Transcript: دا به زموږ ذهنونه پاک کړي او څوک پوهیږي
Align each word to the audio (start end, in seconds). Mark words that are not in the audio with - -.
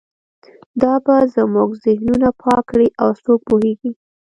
دا 0.81 0.93
به 1.05 1.15
زموږ 1.35 1.69
ذهنونه 1.85 2.29
پاک 2.41 2.63
کړي 2.71 2.87
او 3.01 3.09
څوک 3.23 3.39
پوهیږي 3.49 3.91